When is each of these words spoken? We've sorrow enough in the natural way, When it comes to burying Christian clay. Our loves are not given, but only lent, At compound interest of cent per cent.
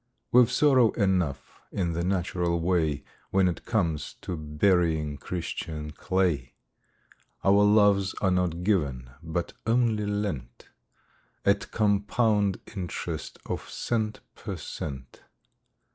We've 0.31 0.51
sorrow 0.51 0.89
enough 0.93 1.61
in 1.71 1.93
the 1.93 2.03
natural 2.03 2.59
way, 2.59 3.03
When 3.29 3.47
it 3.47 3.65
comes 3.65 4.15
to 4.23 4.35
burying 4.35 5.17
Christian 5.19 5.91
clay. 5.91 6.55
Our 7.43 7.63
loves 7.63 8.15
are 8.15 8.31
not 8.31 8.63
given, 8.63 9.11
but 9.21 9.53
only 9.67 10.07
lent, 10.07 10.69
At 11.45 11.69
compound 11.69 12.59
interest 12.75 13.37
of 13.45 13.69
cent 13.69 14.21
per 14.33 14.57
cent. 14.57 15.21